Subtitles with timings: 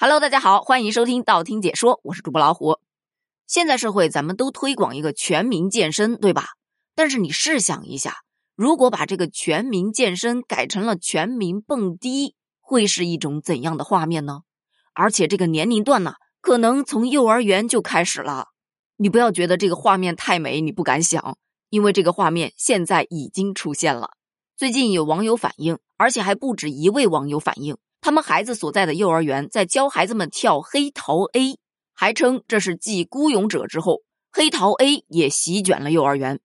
[0.00, 2.78] Hello，大家好，欢迎收听道听解说，我是主播老虎。
[3.48, 6.50] 现在社会咱们都推广一个全民健身，对吧？
[6.94, 8.18] 但是你试想一下，
[8.54, 14.42] 如果把这个全民健身改成了全民蹦迪，会是一种怎样的画面呢？
[14.94, 18.46] 而且这个年龄段呢，可能从幼儿园就开始了。
[18.98, 21.36] 你不要觉得这个画面太美，你不敢想，
[21.70, 24.10] 因为这个画面现在已经出现了。
[24.56, 27.76] 最近有网友反映，而且还不止一位网友反映。
[28.00, 31.58] 他们孩子所在的幼儿园在教孩子们跳黑桃 A，
[31.94, 36.40] 还称这是继孤勇者之后，黑桃 A 也席卷了幼儿园。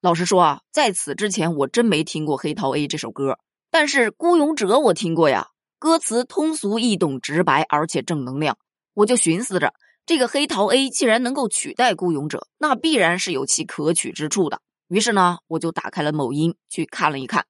[0.00, 3.38] 老实说啊，在此之前我真没听过黑桃 A 这首歌，
[3.70, 8.58] 但是孤勇者我听过呀，歌词通俗易懂、直白，而且正能量。
[8.94, 9.74] 我就寻思着，
[10.06, 14.60] 这个黑桃 A 既然能够取代孤勇者，那必然是有其可取之处的。
[14.88, 17.46] 于是呢，我就打开了某音去看了一看，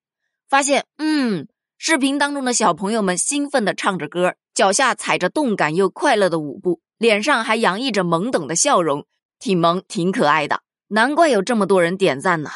[0.48, 1.48] 发现，嗯。
[1.80, 9.06] 视频当中的小朋友们兴奋地唱着歌，脚下踩着动感又快乐的舞步，脸上还洋溢着懵懂的笑容，
[9.38, 12.50] 挺萌挺可爱的，难怪有这么多人点赞呢。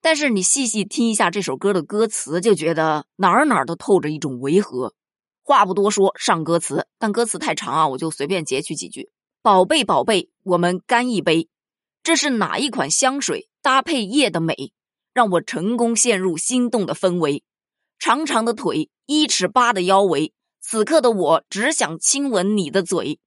[0.00, 4.94] 但是你细细听一下这首歌的歌词，就觉得哪儿哪儿都透着一种违和。
[5.42, 9.10] 话不多说，上歌词，但歌词太长啊，我就随便截取几句
[9.42, 11.48] ：“宝贝宝贝，我们干一杯，
[12.04, 14.72] 这是哪一款香水搭配夜的美，
[15.12, 17.42] 让我成功陷入心动的氛围。”
[17.98, 23.18] 长长的腿，一尺八的腰围，此刻的我只想亲吻你的嘴。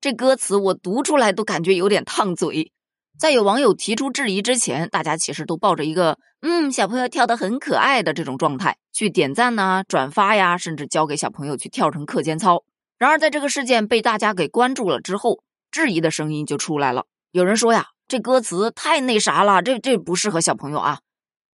[0.00, 2.72] 这歌词我读出来都感觉有点烫嘴。
[3.18, 12.64] 在有网友提出质疑之前，大家其实都抱着一个“嗯，小朋友跳得很可爱”的这种状态去点赞呐、转发呀，甚至教给小朋友去跳成课间操。
[12.98, 17.04] 然而，在这个事件被大家给关注了之后，质疑的声音就出来了。
[17.30, 21.00] 有人说呀，这歌词太那啥了，这这不适合小朋友啊。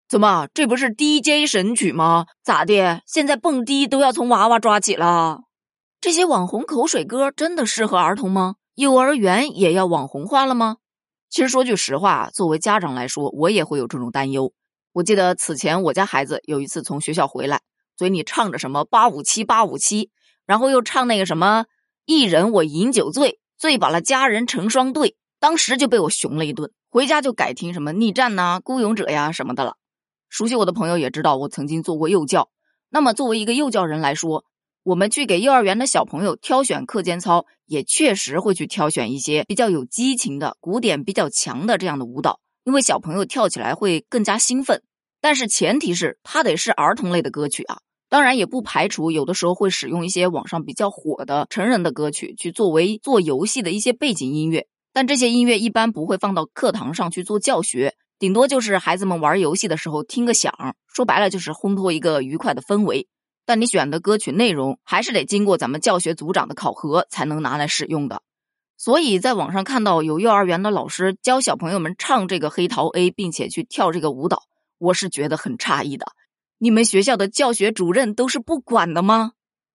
[0.08, 2.26] 怎么，这不是 DJ 神曲吗？
[2.44, 3.02] 咋的？
[3.06, 5.40] 现在蹦迪都要从娃娃抓起了？
[6.00, 8.54] 这些网红口水歌真的适合儿童吗？
[8.76, 10.76] 幼儿园也要网红化了吗？
[11.28, 14.52] 其实说句实话，作为家长来说，我也会有这种担忧。
[14.92, 17.62] 我记得此前我家孩子有一次从学校回来，
[17.96, 20.10] 嘴里唱着什么八五七八五七，
[20.46, 21.64] 然后又唱那个什么
[22.04, 26.70] 一人我饮酒醉，醉把了佳人成双对，当时就被我熊了一顿。
[26.90, 29.74] 回家就改听什么逆战呐、孤勇者呀什么的了。
[30.28, 32.50] 熟悉我的朋友也知道，我曾经做过幼教。
[32.90, 34.44] 那么，作为一个幼教人来说，
[34.82, 44.82] 我们去给幼儿园的小朋友挑选课间操，也确实会去挑选一些比较有激情的、鼓点比较强的这样的舞蹈，因为小朋友跳起来会更加兴奋。
[45.20, 47.78] 但是前提是它得是儿童类的歌曲啊。
[48.08, 57.96] 当然，也不排除有的时候会使用一些网上比较火的成人的歌曲去作为做游戏的一些背景音乐，但这些音乐一般不会放到课堂上去做教学。
[58.18, 63.08] 顶多就是孩子们玩游戏的时候听个响，说白了就是烘托一个愉快的氛围。
[63.44, 68.22] 但你选的歌曲内容还是得经过咱们教学组长的考核才能拿来使用的。
[68.78, 74.42] 所以在网上看到有幼儿园的老师教小朋友们唱这个黑桃 A，并且去跳这个舞蹈，
[74.78, 76.06] 我是觉得很诧异的。
[76.58, 79.32] 你们学校的教学主任都是不管的吗？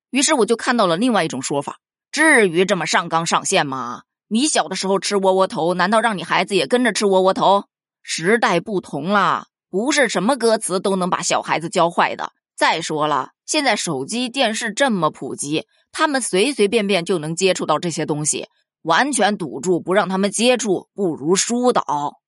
[0.10, 1.78] 于是我就看到了另外一种说法：
[2.12, 4.02] 至于这么上纲上线吗？
[4.28, 7.66] 你小的时候吃窝窝头，难道让你孩子也跟着吃窝窝头？
[8.02, 12.32] 时代不同了，不是什么歌词都能把小孩子教坏的。
[12.56, 18.48] 再说了，现在手机、电视这么普及，他们随随便便就能接触到这些东西，
[18.84, 22.20] 完全堵住不让他们接触，不如疏导。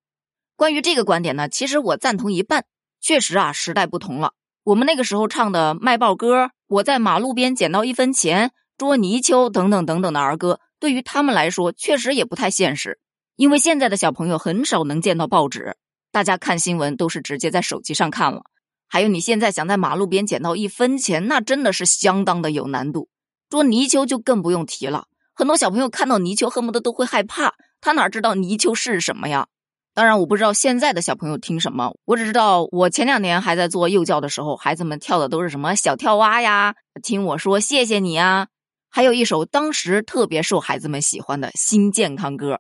[0.56, 2.66] 关于这个观点呢，其实我赞同一半。
[3.02, 4.32] 确实啊，时代不同了。
[4.64, 13.00] 我们那个时候唱的卖报歌，我在马路边捡到一分钱，捉泥鳅等等等等的儿歌，对于他们来说，确实也不太现实。
[13.36, 15.76] 因为现在的小朋友很少能见到报纸，
[16.12, 18.44] 大家看新闻都是直接在手机上看了。
[18.88, 23.10] 还有，你现在想在马路边捡到一分钱，那真的是相当的有难度。
[23.50, 29.48] 捉泥鳅就更不用提了，很多小朋友看到泥鳅恨不得都会害怕，他哪知道泥鳅是什么呀？
[29.96, 38.48] 当然，我不知道现在的小朋友听什么，我只知道我前两年还在做幼教的时候，孩子们跳的都是什么小跳蛙呀，听我说谢谢你啊，
[38.90, 42.60] 还有一首当时特别受孩子们喜欢的新健康歌。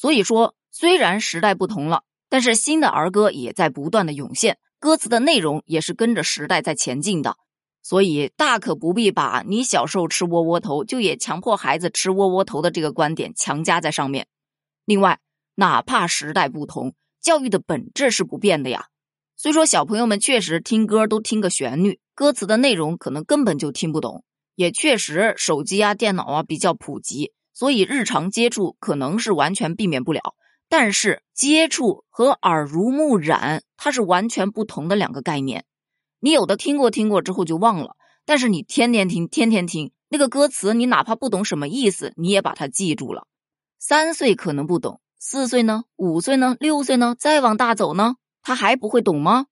[0.00, 7.36] 所以说，虽然时代不同了，但是新的儿歌也在不断的涌现，歌词的内容也是跟着时代在前进的。
[7.82, 14.26] 所以大可不必把你小时候吃窝窝头，就也强迫孩子吃窝窝头的这个观点强加在上面。
[14.86, 15.20] 另外，
[15.56, 18.86] 哪怕时代不同，教育的本质是不变的呀。
[19.36, 24.24] 虽说小朋友们确实听歌都听个旋律，歌词的内容可能根本就听不懂，
[24.54, 27.34] 也确实手机啊、电脑啊比较普及。
[27.60, 30.34] 所以日常接触可能是完全避免不了，
[30.70, 35.66] 但是接触和耳濡目染它是完全不同的两个概念。
[36.20, 43.26] 你有的听过听过之后就忘了，但是你天天听，天天听那个歌词，你哪怕不懂什么意思，你也把它记住了。
[43.78, 45.84] 三岁可能不懂，四岁呢？
[45.96, 46.56] 五岁呢？
[46.60, 47.14] 六岁呢？
[47.18, 48.14] 再往大走呢？
[48.42, 49.44] 他还不会懂吗？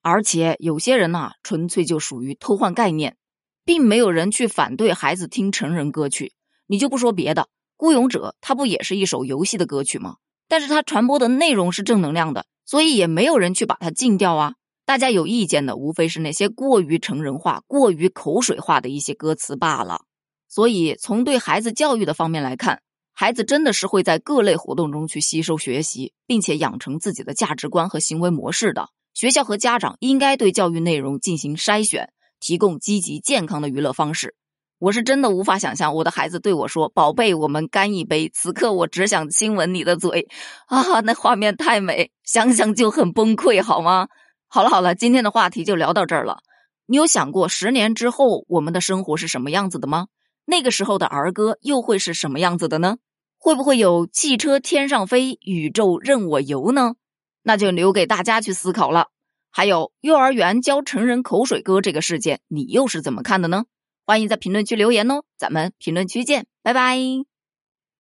[0.00, 3.18] 而且有些人呐，纯粹就属于偷换概念，
[3.66, 6.32] 并没有人去反对孩子听成人歌曲。
[6.70, 7.42] 你就不说别的，
[7.76, 10.18] 《孤勇者》它不也是一首游戏的歌曲吗？
[10.46, 14.54] 但是它传播的内容是正能量的，所以也没有人去把它禁掉啊。
[14.86, 20.02] 大家有意见的，无非是那些过于成人化、过于口水化的一些歌词罢了。
[20.48, 22.82] 所以，从对孩子教育的方面来看，
[23.12, 28.90] 孩子真的是会在各类活动中去吸收学习，并且养成自己的价值观和行为模式的。
[29.12, 34.36] 学校和家长应该对教育内容进行筛选，提供积极健康的娱乐方式。
[34.80, 40.26] 我是真的无法想象我的孩子对我说：“宝贝，我们干一杯。”此刻我只想亲吻你的嘴
[40.68, 44.08] 啊，那画面太美，想想就很崩溃，好吗？
[44.48, 46.38] 好了好了，今天的话题就聊到这儿了。
[46.86, 50.06] 你有想过十年之后我们的生活是什么样子的吗？
[50.46, 52.96] 那个时候的儿歌又会是什么样子的呢？
[53.36, 56.94] 会不会有汽车天上飞，宇宙任我游呢？
[57.42, 59.08] 那就留给大家去思考了。
[59.50, 63.64] 还有幼儿园教成人口水歌这个事件，你又是怎么看的呢？
[64.10, 67.29] 欢迎在评论区留言哦，咱们评论区见，拜拜。